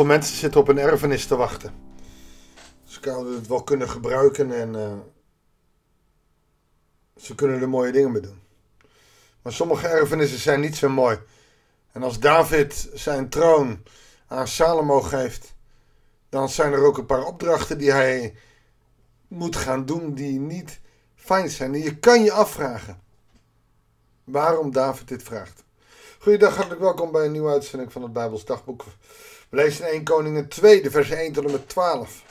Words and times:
veel 0.00 0.08
mensen 0.08 0.36
zitten 0.36 0.60
op 0.60 0.68
een 0.68 0.78
erfenis 0.78 1.26
te 1.26 1.36
wachten. 1.36 1.74
Ze 2.84 2.98
zouden 3.02 3.34
het 3.34 3.46
wel 3.46 3.62
kunnen 3.62 3.88
gebruiken 3.88 4.52
en 4.52 4.74
uh, 4.74 4.92
ze 7.16 7.34
kunnen 7.34 7.60
er 7.60 7.68
mooie 7.68 7.92
dingen 7.92 8.12
mee 8.12 8.22
doen. 8.22 8.40
Maar 9.42 9.52
sommige 9.52 9.86
erfenissen 9.86 10.38
zijn 10.38 10.60
niet 10.60 10.76
zo 10.76 10.88
mooi. 10.88 11.18
En 11.92 12.02
als 12.02 12.18
David 12.18 12.90
zijn 12.94 13.28
troon 13.28 13.82
aan 14.26 14.48
Salomo 14.48 15.00
geeft, 15.00 15.54
dan 16.28 16.48
zijn 16.48 16.72
er 16.72 16.84
ook 16.84 16.98
een 16.98 17.06
paar 17.06 17.24
opdrachten 17.24 17.78
die 17.78 17.92
hij 17.92 18.34
moet 19.28 19.56
gaan 19.56 19.86
doen 19.86 20.14
die 20.14 20.38
niet 20.38 20.80
fijn 21.14 21.50
zijn. 21.50 21.74
En 21.74 21.80
je 21.80 21.98
kan 21.98 22.22
je 22.22 22.32
afvragen 22.32 23.00
waarom 24.24 24.72
David 24.72 25.08
dit 25.08 25.22
vraagt. 25.22 25.64
Goeiedag, 26.18 26.54
hartelijk 26.54 26.80
welkom 26.80 27.12
bij 27.12 27.24
een 27.24 27.32
nieuwe 27.32 27.50
uitzending 27.50 27.92
van 27.92 28.02
het 28.02 28.12
Bijbels 28.12 28.44
Dagboek. 28.44 28.84
We 29.50 29.56
lezen 29.56 29.86
in 29.86 29.92
1 29.92 30.04
Koningen 30.04 30.48
2, 30.48 30.82
de 30.82 30.90
vers 30.90 31.10
1 31.10 31.32
tot 31.32 31.44
en 31.44 31.50
met 31.50 31.68
12. 31.68 32.22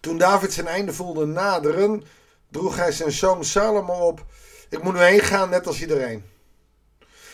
Toen 0.00 0.18
David 0.18 0.52
zijn 0.52 0.66
einde 0.66 0.92
voelde 0.92 1.26
naderen, 1.26 2.02
droeg 2.50 2.76
hij 2.76 2.92
zijn 2.92 3.12
zoon 3.12 3.44
Salomo 3.44 3.92
op. 3.92 4.24
Ik 4.68 4.82
moet 4.82 4.94
nu 4.94 5.00
heen 5.00 5.20
gaan, 5.20 5.50
net 5.50 5.66
als 5.66 5.80
iedereen. 5.80 6.24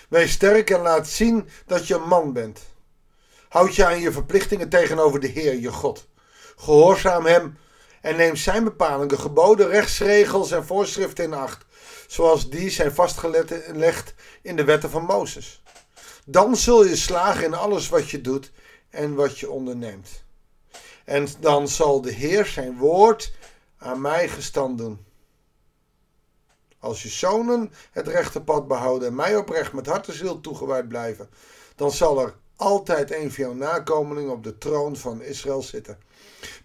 Wees 0.08 0.32
sterk 0.32 0.70
en 0.70 0.80
laat 0.80 1.08
zien 1.08 1.48
dat 1.66 1.86
je 1.86 1.94
een 1.94 2.08
man 2.08 2.32
bent. 2.32 2.60
Houd 3.48 3.74
je 3.74 3.84
aan 3.84 4.00
je 4.00 4.12
verplichtingen 4.12 4.68
tegenover 4.68 5.20
de 5.20 5.26
Heer, 5.26 5.54
je 5.54 5.72
God. 5.72 6.08
Gehoorzaam 6.56 7.26
hem 7.26 7.58
en 8.00 8.16
neem 8.16 8.36
zijn 8.36 8.64
bepalingen, 8.64 9.18
geboden, 9.18 9.68
rechtsregels 9.68 10.50
en 10.50 10.64
voorschriften 10.64 11.24
in 11.24 11.34
acht, 11.34 11.64
zoals 12.06 12.50
die 12.50 12.70
zijn 12.70 12.92
vastgelegd 12.92 14.14
in 14.42 14.56
de 14.56 14.64
wetten 14.64 14.90
van 14.90 15.04
Mozes. 15.04 15.62
Dan 16.24 16.56
zul 16.56 16.84
je 16.84 16.96
slagen 16.96 17.44
in 17.44 17.54
alles 17.54 17.88
wat 17.88 18.10
je 18.10 18.20
doet 18.20 18.52
en 18.90 19.14
wat 19.14 19.38
je 19.38 19.50
onderneemt. 19.50 20.24
En 21.04 21.28
dan 21.40 21.68
zal 21.68 22.00
de 22.00 22.12
Heer 22.12 22.46
zijn 22.46 22.76
woord 22.78 23.32
aan 23.78 24.00
mij 24.00 24.28
gestand 24.28 24.78
doen. 24.78 25.04
Als 26.78 27.02
je 27.02 27.08
zonen 27.08 27.72
het 27.90 28.08
rechte 28.08 28.40
pad 28.40 28.68
behouden 28.68 29.08
en 29.08 29.14
mij 29.14 29.36
oprecht 29.36 29.72
met 29.72 29.86
hart 29.86 30.08
en 30.08 30.14
ziel 30.14 30.40
toegewijd 30.40 30.88
blijven, 30.88 31.28
dan 31.76 31.90
zal 31.90 32.20
er 32.20 32.34
altijd 32.56 33.12
een 33.12 33.32
van 33.32 33.44
jouw 33.44 33.54
nakomelingen 33.54 34.32
op 34.32 34.44
de 34.44 34.58
troon 34.58 34.96
van 34.96 35.22
Israël 35.22 35.62
zitten. 35.62 35.98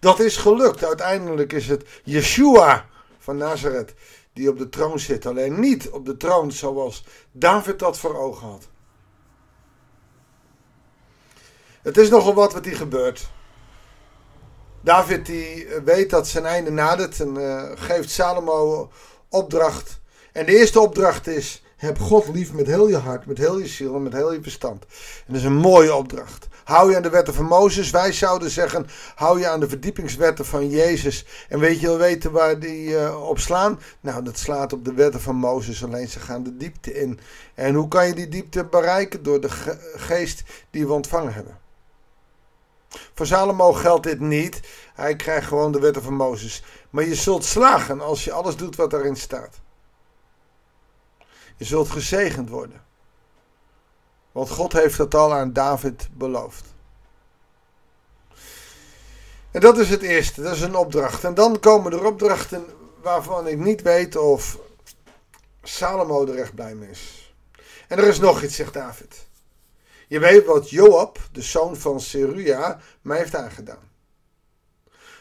Dat 0.00 0.20
is 0.20 0.36
gelukt. 0.36 0.84
Uiteindelijk 0.84 1.52
is 1.52 1.68
het 1.68 1.84
Yeshua 2.04 2.88
van 3.18 3.36
Nazareth 3.36 3.94
die 4.32 4.48
op 4.48 4.58
de 4.58 4.68
troon 4.68 4.98
zit. 4.98 5.26
Alleen 5.26 5.60
niet 5.60 5.90
op 5.90 6.06
de 6.06 6.16
troon 6.16 6.52
zoals 6.52 7.04
David 7.32 7.78
dat 7.78 7.98
voor 7.98 8.16
ogen 8.16 8.46
had. 8.46 8.68
Het 11.82 11.96
is 11.96 12.10
nogal 12.10 12.34
wat 12.34 12.52
wat 12.52 12.64
hier 12.64 12.76
gebeurt. 12.76 13.28
David 14.80 15.26
die 15.26 15.66
weet 15.84 16.10
dat 16.10 16.28
zijn 16.28 16.44
einde 16.46 16.70
nadert 16.70 17.20
en 17.20 17.34
uh, 17.34 17.62
geeft 17.74 18.10
Salomo 18.10 18.90
opdracht. 19.28 20.00
En 20.32 20.46
de 20.46 20.58
eerste 20.58 20.80
opdracht 20.80 21.26
is: 21.26 21.62
heb 21.76 21.98
God 21.98 22.28
lief 22.28 22.52
met 22.52 22.66
heel 22.66 22.88
je 22.88 22.96
hart, 22.96 23.26
met 23.26 23.38
heel 23.38 23.58
je 23.58 23.66
ziel 23.66 23.94
en 23.94 24.02
met 24.02 24.12
heel 24.12 24.32
je 24.32 24.42
verstand. 24.42 24.84
En 24.84 25.24
dat 25.26 25.36
is 25.36 25.44
een 25.44 25.56
mooie 25.56 25.94
opdracht. 25.94 26.48
Hou 26.64 26.90
je 26.90 26.96
aan 26.96 27.02
de 27.02 27.10
wetten 27.10 27.34
van 27.34 27.44
Mozes. 27.44 27.90
Wij 27.90 28.12
zouden 28.12 28.50
zeggen, 28.50 28.86
hou 29.14 29.38
je 29.38 29.48
aan 29.48 29.60
de 29.60 29.68
verdiepingswetten 29.68 30.44
van 30.44 30.68
Jezus. 30.68 31.26
En 31.48 31.58
weet 31.58 31.80
je 31.80 31.86
wel 31.86 31.96
weten 31.96 32.32
waar 32.32 32.58
die 32.58 32.88
uh, 32.88 33.28
op 33.28 33.38
slaan? 33.38 33.80
Nou, 34.00 34.22
dat 34.22 34.38
slaat 34.38 34.72
op 34.72 34.84
de 34.84 34.94
wetten 34.94 35.20
van 35.20 35.36
Mozes. 35.36 35.84
Alleen 35.84 36.08
ze 36.08 36.20
gaan 36.20 36.42
de 36.42 36.56
diepte 36.56 36.94
in. 36.94 37.20
En 37.54 37.74
hoe 37.74 37.88
kan 37.88 38.06
je 38.06 38.14
die 38.14 38.28
diepte 38.28 38.64
bereiken? 38.64 39.22
Door 39.22 39.40
de 39.40 39.48
ge 39.48 39.92
geest 39.96 40.42
die 40.70 40.86
we 40.86 40.92
ontvangen 40.92 41.32
hebben. 41.32 41.59
Voor 43.14 43.26
Salomo 43.26 43.72
geldt 43.72 44.02
dit 44.02 44.20
niet. 44.20 44.60
Hij 44.94 45.16
krijgt 45.16 45.46
gewoon 45.46 45.72
de 45.72 45.80
wetten 45.80 46.02
van 46.02 46.14
Mozes. 46.14 46.62
Maar 46.90 47.04
je 47.04 47.14
zult 47.14 47.44
slagen 47.44 48.00
als 48.00 48.24
je 48.24 48.32
alles 48.32 48.56
doet 48.56 48.76
wat 48.76 48.90
daarin 48.90 49.16
staat. 49.16 49.60
Je 51.56 51.64
zult 51.64 51.90
gezegend 51.90 52.48
worden. 52.48 52.84
Want 54.32 54.50
God 54.50 54.72
heeft 54.72 54.96
dat 54.96 55.14
al 55.14 55.34
aan 55.34 55.52
David 55.52 56.08
beloofd. 56.12 56.64
En 59.50 59.60
dat 59.60 59.78
is 59.78 59.90
het 59.90 60.02
eerste, 60.02 60.42
dat 60.42 60.54
is 60.54 60.60
een 60.60 60.76
opdracht. 60.76 61.24
En 61.24 61.34
dan 61.34 61.60
komen 61.60 61.92
er 61.92 62.04
opdrachten 62.04 62.64
waarvan 63.02 63.46
ik 63.46 63.58
niet 63.58 63.82
weet 63.82 64.16
of 64.16 64.58
Salomo 65.62 66.26
er 66.26 66.38
echt 66.38 66.54
blij 66.54 66.74
mee 66.74 66.90
is. 66.90 67.34
En 67.88 67.98
er 67.98 68.04
is 68.04 68.18
nog 68.18 68.42
iets, 68.42 68.56
zegt 68.56 68.72
David. 68.72 69.28
Je 70.10 70.18
weet 70.18 70.44
wat 70.44 70.70
Joab, 70.70 71.18
de 71.32 71.42
zoon 71.42 71.76
van 71.76 72.00
Seruja, 72.00 72.80
mij 73.02 73.18
heeft 73.18 73.34
aangedaan. 73.34 73.90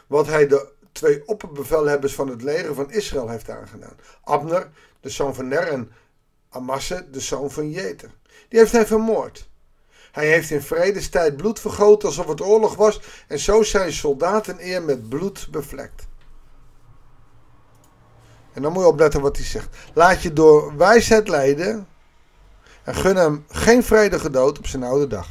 Wat 0.08 0.28
hij 0.28 0.48
de 0.48 0.72
twee 0.92 1.28
opperbevelhebbers 1.28 2.14
van 2.14 2.28
het 2.28 2.42
leger 2.42 2.74
van 2.74 2.92
Israël 2.92 3.30
heeft 3.30 3.50
aangedaan. 3.50 3.96
Abner, 4.24 4.70
de 5.02 5.10
zoon 5.10 5.36
van 5.36 5.48
Ner, 5.48 5.68
en 5.68 5.92
Amasse, 6.50 7.08
de 7.12 7.20
zoon 7.20 7.52
van 7.52 7.70
Jeter. 7.72 8.12
Die 8.48 8.60
heeft 8.60 8.72
hij 8.72 8.86
vermoord. 8.86 9.50
Hij 10.12 10.28
heeft 10.28 10.50
in 10.50 10.62
vredestijd 10.62 11.38
bloed 11.38 11.60
vergoten 11.60 12.08
alsof 12.08 12.28
het 12.28 12.42
oorlog 12.42 12.76
was 12.76 13.02
en 13.28 13.40
zo 13.40 13.64
zijn 13.64 13.94
soldaten 13.94 14.58
eer 14.60 14.84
met 14.84 15.10
bloed 15.10 15.48
bevlekt. 15.52 16.08
En 18.54 18.62
dan 18.62 18.72
moet 18.72 18.82
je 18.82 18.88
opletten 18.88 19.22
wat 19.22 19.38
hij 19.38 19.46
zegt. 19.46 19.78
Laat 19.94 20.22
je 20.22 20.34
door 20.34 20.78
wijsheid 20.78 21.28
leiden 21.28 21.88
en 22.90 22.96
gun 22.96 23.16
hem 23.16 23.46
geen 23.48 23.84
vredige 23.84 24.30
dood 24.30 24.58
op 24.58 24.68
zijn 24.68 24.84
oude 24.84 25.08
dag. 25.08 25.30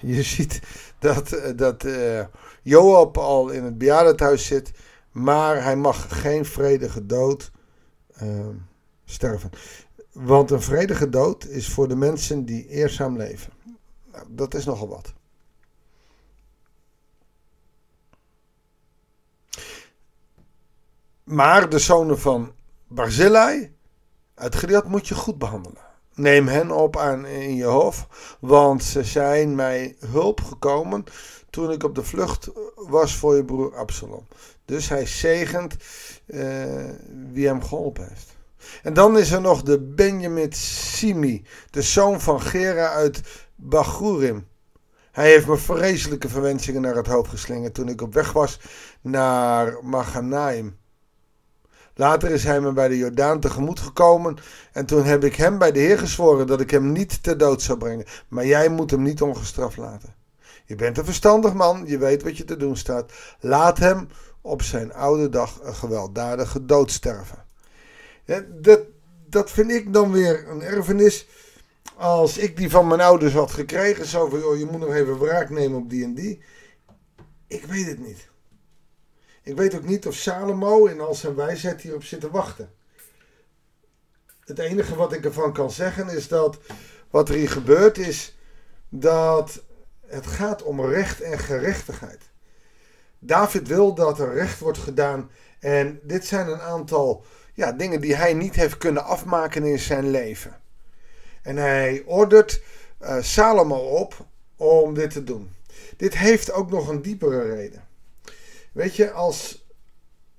Je 0.00 0.22
ziet 0.34 0.60
dat, 0.98 1.32
eh, 1.32 1.56
dat 1.56 1.84
uh, 1.84 2.24
Joab 2.62 3.18
al 3.18 3.50
in 3.50 3.64
het 3.64 3.78
bejaardenhuis 3.78 4.46
zit, 4.46 4.70
maar 5.10 5.62
hij 5.62 5.76
mag 5.76 6.20
geen 6.20 6.44
vredige 6.44 7.06
dood 7.06 7.50
uh, 8.22 8.46
sterven. 9.04 9.50
Want 10.12 10.50
een 10.50 10.62
vredige 10.62 11.08
dood 11.08 11.46
is 11.46 11.68
voor 11.68 11.88
de 11.88 11.96
mensen 11.96 12.44
die 12.44 12.68
eerzaam 12.68 13.16
leven. 13.16 13.52
Nou, 14.12 14.26
dat 14.28 14.54
is 14.54 14.64
nogal 14.64 14.88
wat. 14.88 15.12
Maar 21.24 21.68
de 21.68 21.78
zonen 21.78 22.18
van 22.18 22.52
Barzillai 22.86 23.76
uit 24.34 24.54
Gilead 24.54 24.88
moet 24.88 25.08
je 25.08 25.14
goed 25.14 25.38
behandelen. 25.38 25.94
Neem 26.16 26.48
hen 26.48 26.70
op 26.70 26.96
aan 26.96 27.26
in 27.26 27.54
je 27.54 27.64
hof, 27.64 28.06
want 28.40 28.84
ze 28.84 29.04
zijn 29.04 29.54
mij 29.54 29.96
hulp 30.10 30.40
gekomen 30.40 31.04
toen 31.50 31.70
ik 31.70 31.82
op 31.82 31.94
de 31.94 32.02
vlucht 32.02 32.50
was 32.74 33.16
voor 33.16 33.36
je 33.36 33.44
broer 33.44 33.76
Absalom. 33.76 34.26
Dus 34.64 34.88
hij 34.88 35.06
zegent 35.06 35.76
uh, 36.26 36.64
wie 37.32 37.46
hem 37.46 37.62
geholpen 37.62 38.08
heeft. 38.08 38.36
En 38.82 38.94
dan 38.94 39.18
is 39.18 39.30
er 39.30 39.40
nog 39.40 39.62
de 39.62 39.80
Benjamin 39.80 40.52
Simi, 40.52 41.44
de 41.70 41.82
zoon 41.82 42.20
van 42.20 42.40
Gera 42.40 42.88
uit 42.88 43.20
Bagurim. 43.54 44.46
Hij 45.12 45.30
heeft 45.30 45.46
me 45.46 45.56
vreselijke 45.56 46.28
verwensingen 46.28 46.82
naar 46.82 46.96
het 46.96 47.06
hoofd 47.06 47.30
geslingerd 47.30 47.74
toen 47.74 47.88
ik 47.88 48.02
op 48.02 48.14
weg 48.14 48.32
was 48.32 48.60
naar 49.00 49.78
Maganaim. 49.82 50.78
Later 51.98 52.30
is 52.30 52.44
hij 52.44 52.60
me 52.60 52.72
bij 52.72 52.88
de 52.88 52.96
Jordaan 52.96 53.40
tegemoet 53.40 53.80
gekomen 53.80 54.36
en 54.72 54.86
toen 54.86 55.04
heb 55.04 55.24
ik 55.24 55.34
hem 55.34 55.58
bij 55.58 55.72
de 55.72 55.78
Heer 55.78 55.98
gezworen 55.98 56.46
dat 56.46 56.60
ik 56.60 56.70
hem 56.70 56.92
niet 56.92 57.22
ter 57.22 57.38
dood 57.38 57.62
zou 57.62 57.78
brengen. 57.78 58.06
Maar 58.28 58.46
jij 58.46 58.68
moet 58.68 58.90
hem 58.90 59.02
niet 59.02 59.22
ongestraft 59.22 59.76
laten. 59.76 60.14
Je 60.64 60.74
bent 60.74 60.98
een 60.98 61.04
verstandig 61.04 61.54
man, 61.54 61.82
je 61.86 61.98
weet 61.98 62.22
wat 62.22 62.36
je 62.36 62.44
te 62.44 62.56
doen 62.56 62.76
staat. 62.76 63.12
Laat 63.40 63.78
hem 63.78 64.08
op 64.40 64.62
zijn 64.62 64.94
oude 64.94 65.28
dag 65.28 65.60
een 65.62 65.74
gewelddadige 65.74 66.64
dood 66.64 66.90
sterven. 66.90 67.44
Dat, 68.60 68.80
dat 69.28 69.50
vind 69.50 69.70
ik 69.70 69.92
dan 69.92 70.12
weer 70.12 70.48
een 70.48 70.62
erfenis. 70.62 71.26
Als 71.96 72.38
ik 72.38 72.56
die 72.56 72.70
van 72.70 72.86
mijn 72.86 73.00
ouders 73.00 73.32
had 73.32 73.50
gekregen, 73.50 74.06
zo 74.06 74.28
van, 74.28 74.44
oh, 74.44 74.58
je 74.58 74.68
moet 74.70 74.80
nog 74.80 74.94
even 74.94 75.18
wraak 75.18 75.50
nemen 75.50 75.78
op 75.78 75.90
die 75.90 76.04
en 76.04 76.14
die. 76.14 76.42
Ik 77.46 77.64
weet 77.64 77.86
het 77.86 78.06
niet. 78.06 78.28
Ik 79.46 79.56
weet 79.56 79.74
ook 79.74 79.84
niet 79.84 80.06
of 80.06 80.14
Salomo 80.14 80.86
in 80.86 81.00
al 81.00 81.14
zijn 81.14 81.34
wijsheid 81.34 81.80
hierop 81.80 82.04
zit 82.04 82.20
te 82.20 82.30
wachten. 82.30 82.70
Het 84.44 84.58
enige 84.58 84.94
wat 84.94 85.12
ik 85.12 85.24
ervan 85.24 85.52
kan 85.52 85.70
zeggen 85.70 86.08
is 86.08 86.28
dat 86.28 86.58
wat 87.10 87.28
er 87.28 87.34
hier 87.34 87.50
gebeurt 87.50 87.98
is 87.98 88.36
dat 88.88 89.62
het 90.06 90.26
gaat 90.26 90.62
om 90.62 90.84
recht 90.84 91.20
en 91.20 91.38
gerechtigheid. 91.38 92.22
David 93.18 93.68
wil 93.68 93.94
dat 93.94 94.18
er 94.18 94.34
recht 94.34 94.58
wordt 94.58 94.78
gedaan 94.78 95.30
en 95.58 96.00
dit 96.02 96.26
zijn 96.26 96.48
een 96.48 96.60
aantal 96.60 97.24
ja, 97.54 97.72
dingen 97.72 98.00
die 98.00 98.14
hij 98.14 98.34
niet 98.34 98.54
heeft 98.54 98.78
kunnen 98.78 99.04
afmaken 99.04 99.64
in 99.64 99.78
zijn 99.78 100.10
leven. 100.10 100.60
En 101.42 101.56
hij 101.56 102.02
ordert 102.06 102.62
uh, 103.00 103.22
Salomo 103.22 103.76
op 103.76 104.26
om 104.56 104.94
dit 104.94 105.10
te 105.10 105.24
doen. 105.24 105.54
Dit 105.96 106.16
heeft 106.16 106.52
ook 106.52 106.70
nog 106.70 106.88
een 106.88 107.02
diepere 107.02 107.54
reden. 107.54 107.85
Weet 108.76 108.96
je, 108.96 109.12
als 109.12 109.66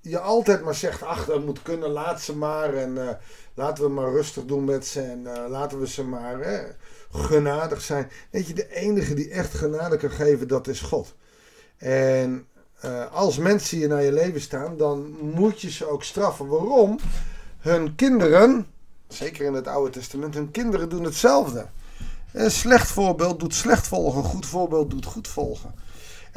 je 0.01 0.19
altijd 0.19 0.63
maar 0.63 0.75
zegt, 0.75 1.03
ach, 1.03 1.25
dat 1.25 1.45
moet 1.45 1.61
kunnen, 1.61 1.89
laat 1.89 2.21
ze 2.21 2.35
maar. 2.35 2.73
En 2.73 2.95
uh, 2.95 3.09
laten 3.53 3.83
we 3.83 3.89
maar 3.89 4.11
rustig 4.11 4.45
doen 4.45 4.63
met 4.63 4.85
ze. 4.85 5.01
En 5.01 5.19
uh, 5.19 5.45
laten 5.49 5.79
we 5.79 5.87
ze 5.87 6.03
maar 6.03 6.75
genadig 7.11 7.81
zijn. 7.81 8.11
Weet 8.31 8.47
je, 8.47 8.53
de 8.53 8.73
enige 8.73 9.13
die 9.13 9.29
echt 9.29 9.53
genade 9.53 9.97
kan 9.97 10.11
geven, 10.11 10.47
dat 10.47 10.67
is 10.67 10.81
God. 10.81 11.15
En 11.77 12.47
uh, 12.85 13.11
als 13.13 13.37
mensen 13.37 13.77
hier 13.77 13.87
naar 13.87 14.03
je 14.03 14.13
leven 14.13 14.41
staan, 14.41 14.77
dan 14.77 15.17
moet 15.21 15.61
je 15.61 15.71
ze 15.71 15.89
ook 15.89 16.03
straffen. 16.03 16.47
Waarom? 16.47 16.99
Hun 17.59 17.95
kinderen, 17.95 18.67
zeker 19.07 19.45
in 19.45 19.53
het 19.53 19.67
Oude 19.67 19.91
Testament, 19.91 20.33
hun 20.33 20.51
kinderen 20.51 20.89
doen 20.89 21.03
hetzelfde. 21.03 21.65
Een 22.33 22.51
slecht 22.51 22.87
voorbeeld 22.87 23.39
doet 23.39 23.53
slecht 23.53 23.87
volgen, 23.87 24.23
goed 24.23 24.45
voorbeeld 24.45 24.89
doet 24.89 25.05
goed 25.05 25.27
volgen. 25.27 25.85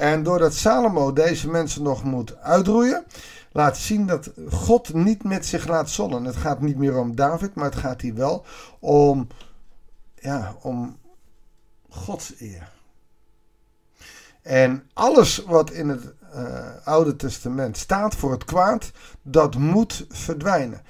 En 0.01 0.23
doordat 0.23 0.55
Salomo 0.55 1.13
deze 1.13 1.49
mensen 1.49 1.83
nog 1.83 2.05
moet 2.05 2.37
uitroeien, 2.37 3.05
laat 3.53 3.77
zien 3.77 4.07
dat 4.07 4.31
God 4.51 4.95
niet 4.95 5.25
met 5.25 5.47
zich 5.47 5.69
laat 5.69 5.91
zollen. 5.91 6.25
Het 6.25 6.37
gaat 6.37 6.61
niet 6.61 6.77
meer 6.77 6.99
om 6.99 7.17
David, 7.17 7.55
maar 7.55 7.65
het 7.65 7.75
gaat 7.77 8.01
hier 8.01 8.15
wel 8.15 8.45
om, 8.79 9.29
ja, 10.15 10.57
om 10.61 10.99
Gods 11.89 12.33
eer. 12.39 12.73
En 14.43 14.89
alles 14.93 15.45
wat 15.45 15.71
in 15.71 15.89
het 15.89 16.13
uh, 16.35 16.67
Oude 16.85 17.17
Testament 17.17 17.77
staat 17.77 18.15
voor 18.15 18.31
het 18.31 18.45
kwaad, 18.45 18.91
dat 19.23 19.57
moet 19.57 20.07
verdwijnen. 20.09 20.83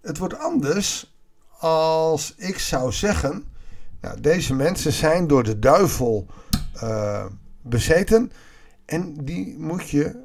Het 0.00 0.18
wordt 0.18 0.38
anders 0.38 1.14
als 1.58 2.34
ik 2.36 2.58
zou 2.58 2.92
zeggen, 2.92 3.44
deze 4.18 4.54
mensen 4.54 4.92
zijn 4.92 5.26
door 5.26 5.42
de 5.42 5.58
duivel 5.58 6.26
uh, 6.82 7.24
bezeten 7.62 8.32
en 8.84 9.14
die 9.24 9.58
moet 9.58 9.88
je 9.88 10.16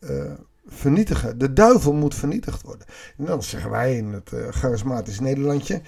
uh, 0.00 0.32
vernietigen. 0.66 1.38
De 1.38 1.52
duivel 1.52 1.92
moet 1.92 2.14
vernietigd 2.14 2.62
worden. 2.62 2.86
En 3.18 3.24
dan 3.24 3.42
zeggen 3.42 3.70
wij 3.70 3.96
in 3.96 4.12
het 4.12 4.30
uh, 4.34 4.46
charismatisch 4.50 5.20
Nederlandje: 5.20 5.80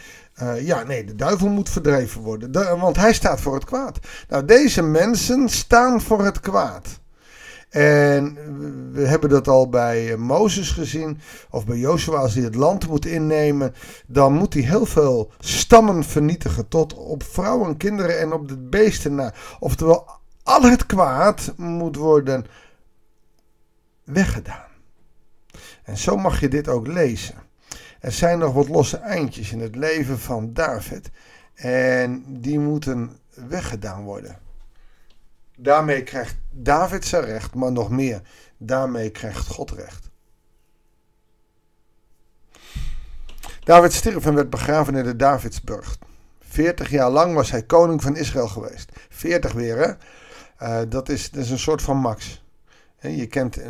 uh, 0.42 0.66
ja, 0.66 0.82
nee, 0.82 1.04
de 1.04 1.14
duivel 1.14 1.48
moet 1.48 1.70
verdreven 1.70 2.20
worden, 2.20 2.52
de, 2.52 2.76
want 2.80 2.96
hij 2.96 3.12
staat 3.12 3.40
voor 3.40 3.54
het 3.54 3.64
kwaad. 3.64 3.98
Nou, 4.28 4.44
deze 4.44 4.82
mensen 4.82 5.48
staan 5.48 6.00
voor 6.00 6.24
het 6.24 6.40
kwaad. 6.40 7.00
En 7.68 8.36
we 8.92 9.06
hebben 9.06 9.30
dat 9.30 9.48
al 9.48 9.68
bij 9.68 10.16
Mozes 10.16 10.70
gezien, 10.70 11.18
of 11.50 11.66
bij 11.66 11.76
Jozua, 11.76 12.16
als 12.16 12.34
hij 12.34 12.44
het 12.44 12.54
land 12.54 12.88
moet 12.88 13.06
innemen, 13.06 13.74
dan 14.06 14.32
moet 14.32 14.54
hij 14.54 14.62
heel 14.62 14.86
veel 14.86 15.32
stammen 15.38 16.04
vernietigen, 16.04 16.68
tot 16.68 16.94
op 16.94 17.22
vrouwen, 17.22 17.76
kinderen 17.76 18.18
en 18.18 18.32
op 18.32 18.48
de 18.48 18.56
beesten 18.56 19.14
na. 19.14 19.34
Oftewel, 19.58 20.06
al 20.48 20.62
het 20.62 20.86
kwaad 20.86 21.52
moet 21.56 21.96
worden 21.96 22.46
weggedaan. 24.04 24.66
En 25.84 25.96
zo 25.96 26.16
mag 26.16 26.40
je 26.40 26.48
dit 26.48 26.68
ook 26.68 26.86
lezen. 26.86 27.34
Er 28.00 28.12
zijn 28.12 28.38
nog 28.38 28.52
wat 28.52 28.68
losse 28.68 28.96
eindjes 28.96 29.52
in 29.52 29.60
het 29.60 29.76
leven 29.76 30.18
van 30.18 30.52
David. 30.52 31.10
En 31.54 32.24
die 32.40 32.58
moeten 32.58 33.18
weggedaan 33.34 34.02
worden. 34.02 34.38
Daarmee 35.56 36.02
krijgt 36.02 36.36
David 36.50 37.04
zijn 37.04 37.24
recht, 37.24 37.54
maar 37.54 37.72
nog 37.72 37.90
meer. 37.90 38.22
Daarmee 38.56 39.10
krijgt 39.10 39.46
God 39.46 39.70
recht. 39.70 40.10
David 43.64 43.92
stierf 43.92 44.26
en 44.26 44.34
werd 44.34 44.50
begraven 44.50 44.94
in 44.94 45.04
de 45.04 45.16
Davidsburg. 45.16 45.98
40 46.40 46.90
jaar 46.90 47.10
lang 47.10 47.34
was 47.34 47.50
hij 47.50 47.62
koning 47.62 48.02
van 48.02 48.16
Israël 48.16 48.48
geweest. 48.48 48.92
40 49.08 49.52
weer, 49.52 49.76
hè? 49.76 49.92
Uh, 50.62 50.80
dat, 50.88 51.08
is, 51.08 51.30
dat 51.30 51.44
is 51.44 51.50
een 51.50 51.58
soort 51.58 51.82
van 51.82 51.96
max. 51.96 52.46
Je 53.00 53.26
kent 53.26 53.58
uh, 53.58 53.64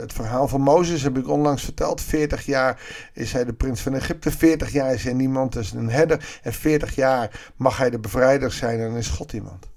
het 0.00 0.12
verhaal 0.12 0.48
van 0.48 0.60
Mozes, 0.60 1.02
heb 1.02 1.18
ik 1.18 1.28
onlangs 1.28 1.64
verteld. 1.64 2.00
40 2.00 2.46
jaar 2.46 2.82
is 3.12 3.32
hij 3.32 3.44
de 3.44 3.52
prins 3.52 3.80
van 3.80 3.94
Egypte. 3.94 4.30
40 4.30 4.72
jaar 4.72 4.94
is 4.94 5.04
hij 5.04 5.12
niemand, 5.12 5.56
is 5.56 5.72
een 5.72 5.90
herder. 5.90 6.40
En 6.42 6.52
40 6.52 6.94
jaar 6.94 7.52
mag 7.56 7.76
hij 7.76 7.90
de 7.90 7.98
bevrijder 7.98 8.52
zijn 8.52 8.80
en 8.80 8.88
dan 8.88 8.96
is 8.96 9.08
God 9.08 9.32
iemand. 9.32 9.68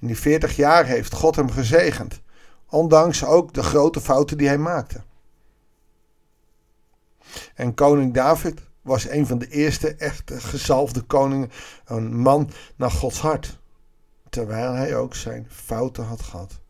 In 0.00 0.06
die 0.06 0.18
40 0.18 0.56
jaar 0.56 0.86
heeft 0.86 1.14
God 1.14 1.36
hem 1.36 1.50
gezegend. 1.50 2.20
Ondanks 2.68 3.24
ook 3.24 3.54
de 3.54 3.62
grote 3.62 4.00
fouten 4.00 4.38
die 4.38 4.48
hij 4.48 4.58
maakte. 4.58 5.00
En 7.54 7.74
koning 7.74 8.14
David 8.14 8.60
was 8.82 9.08
een 9.08 9.26
van 9.26 9.38
de 9.38 9.48
eerste 9.48 9.94
echte 9.94 10.40
gezalfde 10.40 11.00
koningen. 11.00 11.50
Een 11.84 12.16
man 12.16 12.50
naar 12.76 12.90
Gods 12.90 13.20
hart. 13.20 13.58
Terwijl 14.34 14.72
hij 14.72 14.96
ook 14.96 15.14
zijn 15.14 15.46
fouten 15.50 16.04
had 16.04 16.22
gehad. 16.22 16.60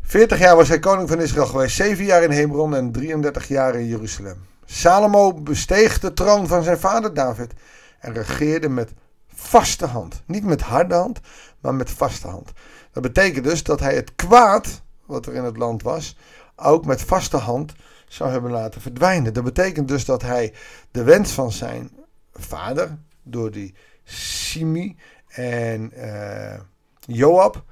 40 0.00 0.38
jaar 0.38 0.56
was 0.56 0.68
hij 0.68 0.78
koning 0.78 1.08
van 1.08 1.20
Israël 1.20 1.46
geweest, 1.46 1.76
7 1.76 2.04
jaar 2.04 2.22
in 2.22 2.30
Hebron 2.30 2.74
en 2.74 2.92
33 2.92 3.48
jaar 3.48 3.74
in 3.74 3.86
Jeruzalem. 3.86 4.46
Salomo 4.64 5.34
besteeg 5.34 6.00
de 6.00 6.12
troon 6.12 6.46
van 6.46 6.62
zijn 6.62 6.78
vader 6.78 7.14
David 7.14 7.52
en 7.98 8.12
regeerde 8.12 8.68
met 8.68 8.92
vaste 9.26 9.86
hand. 9.86 10.22
Niet 10.26 10.44
met 10.44 10.60
harde 10.60 10.94
hand, 10.94 11.20
maar 11.60 11.74
met 11.74 11.90
vaste 11.90 12.28
hand. 12.28 12.52
Dat 12.92 13.02
betekent 13.02 13.44
dus 13.44 13.62
dat 13.62 13.80
hij 13.80 13.94
het 13.94 14.14
kwaad 14.14 14.82
wat 15.06 15.26
er 15.26 15.34
in 15.34 15.44
het 15.44 15.56
land 15.56 15.82
was, 15.82 16.16
ook 16.56 16.84
met 16.84 17.02
vaste 17.02 17.36
hand 17.36 17.72
zou 18.08 18.30
hebben 18.30 18.50
laten 18.50 18.80
verdwijnen. 18.80 19.34
Dat 19.34 19.44
betekent 19.44 19.88
dus 19.88 20.04
dat 20.04 20.22
hij 20.22 20.54
de 20.90 21.02
wens 21.02 21.32
van 21.32 21.52
zijn 21.52 21.90
vader, 22.32 22.98
door 23.22 23.50
die 23.50 23.74
Simi 24.10 24.96
en 25.26 25.92
uh, 25.94 26.60
Joab, 27.00 27.64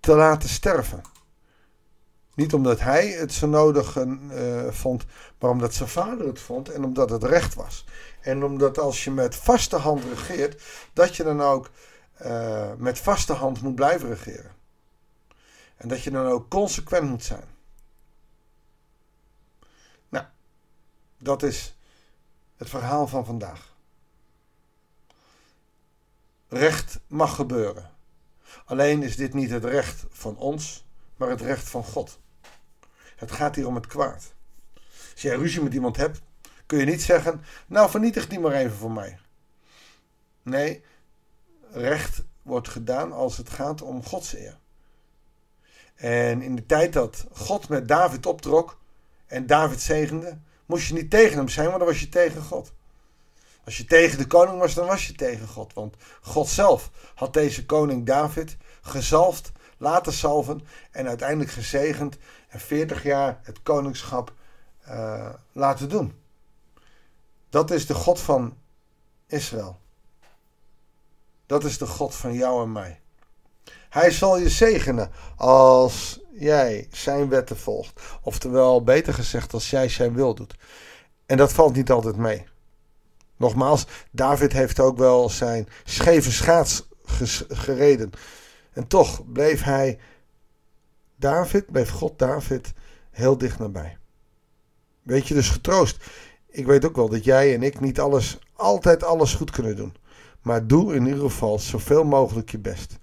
te 0.00 0.14
laten 0.14 0.48
sterven. 0.48 1.02
Niet 2.34 2.54
omdat 2.54 2.80
hij 2.80 3.08
het 3.08 3.32
zo 3.32 3.46
nodig 3.46 3.96
uh, 3.96 4.70
vond, 4.70 5.04
maar 5.38 5.50
omdat 5.50 5.74
zijn 5.74 5.88
vader 5.88 6.26
het 6.26 6.40
vond 6.40 6.68
en 6.68 6.84
omdat 6.84 7.10
het 7.10 7.24
recht 7.24 7.54
was. 7.54 7.84
En 8.20 8.44
omdat 8.44 8.78
als 8.78 9.04
je 9.04 9.10
met 9.10 9.36
vaste 9.36 9.76
hand 9.76 10.04
regeert, 10.04 10.62
dat 10.92 11.16
je 11.16 11.24
dan 11.24 11.42
ook 11.42 11.70
uh, 12.22 12.72
met 12.76 12.98
vaste 12.98 13.32
hand 13.32 13.62
moet 13.62 13.74
blijven 13.74 14.08
regeren. 14.08 14.50
En 15.76 15.88
dat 15.88 16.02
je 16.02 16.10
dan 16.10 16.26
ook 16.26 16.50
consequent 16.50 17.08
moet 17.08 17.24
zijn. 17.24 17.44
Nou, 20.08 20.24
dat 21.18 21.42
is 21.42 21.76
het 22.56 22.68
verhaal 22.70 23.06
van 23.06 23.24
vandaag. 23.24 23.67
Recht 26.48 27.00
mag 27.06 27.34
gebeuren. 27.34 27.90
Alleen 28.64 29.02
is 29.02 29.16
dit 29.16 29.34
niet 29.34 29.50
het 29.50 29.64
recht 29.64 30.04
van 30.10 30.36
ons, 30.36 30.86
maar 31.16 31.28
het 31.28 31.40
recht 31.40 31.68
van 31.68 31.84
God. 31.84 32.18
Het 33.16 33.32
gaat 33.32 33.54
hier 33.54 33.66
om 33.66 33.74
het 33.74 33.86
kwaad. 33.86 34.32
Als 35.12 35.22
jij 35.22 35.36
ruzie 35.36 35.62
met 35.62 35.74
iemand 35.74 35.96
hebt, 35.96 36.20
kun 36.66 36.78
je 36.78 36.84
niet 36.84 37.02
zeggen: 37.02 37.42
Nou, 37.66 37.90
vernietig 37.90 38.28
die 38.28 38.40
maar 38.40 38.52
even 38.52 38.76
voor 38.76 38.92
mij. 38.92 39.18
Nee, 40.42 40.84
recht 41.70 42.22
wordt 42.42 42.68
gedaan 42.68 43.12
als 43.12 43.36
het 43.36 43.50
gaat 43.50 43.82
om 43.82 44.04
Gods 44.04 44.34
eer. 44.34 44.58
En 45.94 46.42
in 46.42 46.56
de 46.56 46.66
tijd 46.66 46.92
dat 46.92 47.26
God 47.32 47.68
met 47.68 47.88
David 47.88 48.26
optrok 48.26 48.78
en 49.26 49.46
David 49.46 49.80
zegende, 49.80 50.38
moest 50.66 50.88
je 50.88 50.94
niet 50.94 51.10
tegen 51.10 51.36
hem 51.36 51.48
zijn, 51.48 51.68
maar 51.68 51.78
dan 51.78 51.88
was 51.88 52.00
je 52.00 52.08
tegen 52.08 52.42
God. 52.42 52.72
Als 53.68 53.76
je 53.76 53.84
tegen 53.84 54.18
de 54.18 54.26
koning 54.26 54.58
was, 54.58 54.74
dan 54.74 54.86
was 54.86 55.06
je 55.06 55.12
tegen 55.12 55.48
God. 55.48 55.72
Want 55.72 55.96
God 56.20 56.48
zelf 56.48 56.90
had 57.14 57.32
deze 57.32 57.66
koning 57.66 58.06
David 58.06 58.56
gezalfd, 58.80 59.52
laten 59.78 60.12
salven 60.12 60.60
en 60.90 61.08
uiteindelijk 61.08 61.50
gezegend 61.50 62.16
en 62.48 62.60
40 62.60 63.02
jaar 63.02 63.40
het 63.42 63.62
koningschap 63.62 64.32
uh, 64.88 65.28
laten 65.52 65.88
doen. 65.88 66.14
Dat 67.50 67.70
is 67.70 67.86
de 67.86 67.94
God 67.94 68.20
van 68.20 68.56
Israël. 69.26 69.78
Dat 71.46 71.64
is 71.64 71.78
de 71.78 71.86
God 71.86 72.14
van 72.14 72.32
jou 72.32 72.62
en 72.62 72.72
mij. 72.72 73.00
Hij 73.88 74.10
zal 74.10 74.38
je 74.38 74.48
zegenen 74.48 75.10
als 75.36 76.20
jij 76.32 76.88
zijn 76.90 77.28
wetten 77.28 77.56
volgt. 77.56 78.00
Oftewel, 78.22 78.82
beter 78.82 79.14
gezegd, 79.14 79.52
als 79.52 79.70
jij 79.70 79.88
zijn 79.88 80.14
wil 80.14 80.34
doet. 80.34 80.54
En 81.26 81.36
dat 81.36 81.52
valt 81.52 81.74
niet 81.74 81.90
altijd 81.90 82.16
mee. 82.16 82.46
Nogmaals, 83.38 83.86
David 84.10 84.52
heeft 84.52 84.80
ook 84.80 84.98
wel 84.98 85.28
zijn 85.28 85.68
scheve 85.84 86.32
schaats 86.32 86.88
gereden. 87.48 88.10
En 88.72 88.86
toch 88.86 89.32
bleef 89.32 89.62
hij 89.62 89.98
David, 91.16 91.72
bleef 91.72 91.90
God 91.90 92.18
David 92.18 92.72
heel 93.10 93.38
dicht 93.38 93.58
nabij. 93.58 93.98
Weet 95.02 95.28
je 95.28 95.34
dus 95.34 95.48
getroost. 95.48 95.96
Ik 96.46 96.66
weet 96.66 96.84
ook 96.84 96.96
wel 96.96 97.08
dat 97.08 97.24
jij 97.24 97.54
en 97.54 97.62
ik 97.62 97.80
niet 97.80 98.00
alles, 98.00 98.38
altijd 98.52 99.04
alles 99.04 99.34
goed 99.34 99.50
kunnen 99.50 99.76
doen. 99.76 99.96
Maar 100.42 100.66
doe 100.66 100.94
in 100.94 101.06
ieder 101.06 101.20
geval 101.20 101.58
zoveel 101.58 102.04
mogelijk 102.04 102.50
je 102.50 102.58
best. 102.58 102.98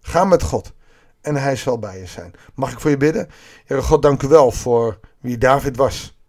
Ga 0.00 0.24
met 0.24 0.42
God 0.42 0.72
en 1.20 1.36
hij 1.36 1.56
zal 1.56 1.78
bij 1.78 1.98
je 1.98 2.06
zijn. 2.06 2.32
Mag 2.54 2.72
ik 2.72 2.80
voor 2.80 2.90
je 2.90 2.96
bidden? 2.96 3.28
Heere 3.64 3.82
God, 3.82 4.02
dank 4.02 4.22
u 4.22 4.28
wel 4.28 4.50
voor 4.50 5.00
wie 5.20 5.38
David 5.38 5.76
was. 5.76 6.19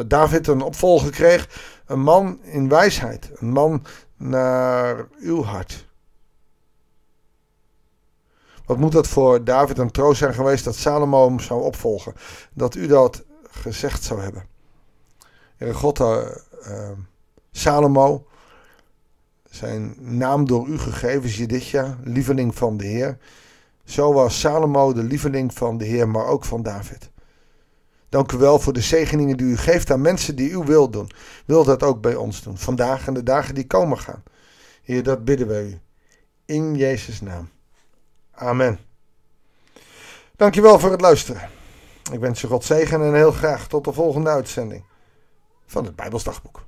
Dat 0.00 0.10
David 0.10 0.46
een 0.46 0.60
opvolger 0.60 1.10
kreeg, 1.10 1.48
een 1.86 2.00
man 2.00 2.38
in 2.42 2.68
wijsheid, 2.68 3.30
een 3.34 3.50
man 3.50 3.84
naar 4.16 5.08
uw 5.18 5.42
hart. 5.42 5.86
Wat 8.64 8.78
moet 8.78 8.92
dat 8.92 9.06
voor 9.06 9.44
David 9.44 9.78
een 9.78 9.90
troost 9.90 10.18
zijn 10.18 10.34
geweest 10.34 10.64
dat 10.64 10.76
Salomo 10.76 11.28
hem 11.28 11.40
zou 11.40 11.62
opvolgen? 11.62 12.14
Dat 12.52 12.74
u 12.74 12.86
dat 12.86 13.22
gezegd 13.50 14.02
zou 14.02 14.20
hebben. 14.20 14.44
Heere 15.56 15.74
God, 15.74 16.00
uh, 16.00 16.18
uh, 16.68 16.90
Salomo, 17.50 18.26
zijn 19.50 19.96
naam 19.98 20.46
door 20.46 20.66
u 20.66 20.78
gegeven 20.78 21.24
is 21.24 21.36
Jedidja, 21.36 21.98
lieveling 22.02 22.54
van 22.54 22.76
de 22.76 22.84
Heer. 22.84 23.18
Zo 23.84 24.12
was 24.12 24.40
Salomo 24.40 24.92
de 24.92 25.02
lieveling 25.02 25.54
van 25.54 25.78
de 25.78 25.84
Heer, 25.84 26.08
maar 26.08 26.26
ook 26.26 26.44
van 26.44 26.62
David. 26.62 27.10
Dank 28.10 28.32
u 28.32 28.36
wel 28.36 28.58
voor 28.58 28.72
de 28.72 28.80
zegeningen 28.80 29.36
die 29.36 29.46
u 29.46 29.56
geeft 29.56 29.90
aan 29.90 30.00
mensen 30.00 30.36
die 30.36 30.50
u 30.50 30.58
wil 30.58 30.90
doen. 30.90 31.10
Wil 31.46 31.64
dat 31.64 31.82
ook 31.82 32.00
bij 32.00 32.14
ons 32.14 32.42
doen, 32.42 32.58
vandaag 32.58 33.06
en 33.06 33.14
de 33.14 33.22
dagen 33.22 33.54
die 33.54 33.66
komen 33.66 33.98
gaan. 33.98 34.22
Heer, 34.82 35.02
dat 35.02 35.24
bidden 35.24 35.46
wij 35.46 35.64
u. 35.64 35.80
In 36.44 36.74
Jezus' 36.74 37.20
naam. 37.20 37.48
Amen. 38.30 38.78
Dankjewel 40.36 40.78
voor 40.78 40.90
het 40.90 41.00
luisteren. 41.00 41.50
Ik 42.12 42.18
wens 42.18 42.40
je 42.40 42.46
God 42.46 42.64
zegen 42.64 43.02
en 43.02 43.14
heel 43.14 43.32
graag 43.32 43.68
tot 43.68 43.84
de 43.84 43.92
volgende 43.92 44.30
uitzending 44.30 44.84
van 45.66 45.84
het 45.84 45.96
Bijbelsdagboek. 45.96 46.66